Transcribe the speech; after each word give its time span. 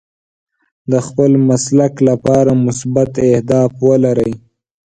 د 0.91 0.93
خپل 1.07 1.31
مسلک 1.47 1.93
لپاره 2.09 2.51
مثبت 2.65 3.11
اهداف 3.29 3.71
ولرئ. 3.89 4.31